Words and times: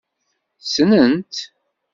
Ssnen-tt. 0.63 1.37